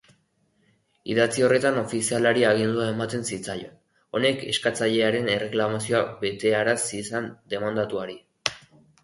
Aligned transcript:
Idatzi 1.15 1.43
horretan 1.47 1.75
ofizialari 1.81 2.45
agindua 2.51 2.87
ematen 2.93 3.27
zitzaion, 3.33 3.75
honek 4.21 4.41
eskatzailearen 4.55 5.31
erreklamazioa 5.35 6.01
betearaz 6.25 6.77
ziezaion 6.89 7.31
demandatuari. 7.57 8.19